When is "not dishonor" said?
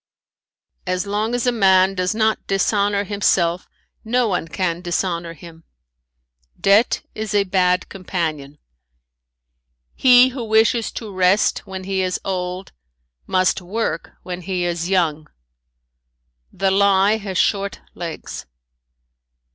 2.15-3.03